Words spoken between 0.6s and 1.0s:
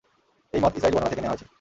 মত ইসরাঈলী